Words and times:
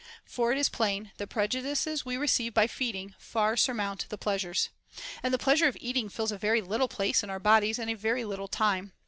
For 0.25 0.51
it 0.51 0.57
is 0.57 0.67
plain, 0.67 1.11
the 1.17 1.27
prejudices 1.27 2.03
we 2.03 2.17
receive 2.17 2.55
by 2.55 2.65
feeding 2.65 3.13
far 3.19 3.55
surmount 3.55 4.07
the 4.09 4.17
pleasures. 4.17 4.69
And 5.21 5.31
the 5.31 5.37
pleasure 5.37 5.67
of 5.67 5.77
eating 5.79 6.09
fills 6.09 6.31
a 6.31 6.39
very 6.39 6.61
little 6.63 6.87
place 6.87 7.21
in 7.21 7.29
our 7.29 7.37
bodies 7.39 7.77
and 7.77 7.95
very 7.99 8.25
little 8.25 8.47
time. 8.47 8.93